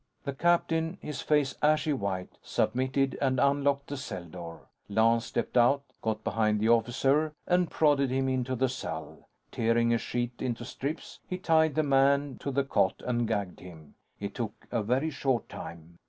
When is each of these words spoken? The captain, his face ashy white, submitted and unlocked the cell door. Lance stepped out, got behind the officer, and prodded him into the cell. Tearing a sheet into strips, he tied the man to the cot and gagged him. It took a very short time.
The 0.23 0.33
captain, 0.33 0.97
his 0.99 1.21
face 1.21 1.53
ashy 1.61 1.93
white, 1.93 2.39
submitted 2.41 3.19
and 3.21 3.39
unlocked 3.39 3.85
the 3.85 3.97
cell 3.97 4.23
door. 4.25 4.61
Lance 4.89 5.25
stepped 5.27 5.55
out, 5.55 5.83
got 6.01 6.23
behind 6.23 6.59
the 6.59 6.69
officer, 6.69 7.33
and 7.45 7.69
prodded 7.69 8.09
him 8.09 8.27
into 8.27 8.55
the 8.55 8.67
cell. 8.67 9.27
Tearing 9.51 9.93
a 9.93 9.99
sheet 9.99 10.41
into 10.41 10.65
strips, 10.65 11.19
he 11.27 11.37
tied 11.37 11.75
the 11.75 11.83
man 11.83 12.37
to 12.39 12.49
the 12.49 12.63
cot 12.63 13.03
and 13.05 13.27
gagged 13.27 13.59
him. 13.59 13.93
It 14.19 14.33
took 14.33 14.65
a 14.71 14.81
very 14.81 15.11
short 15.11 15.47
time. 15.47 15.99